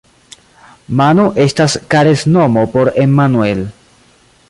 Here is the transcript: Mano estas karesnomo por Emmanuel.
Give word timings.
Mano 1.01 1.25
estas 1.43 1.77
karesnomo 1.95 2.65
por 2.77 2.91
Emmanuel. 3.07 3.67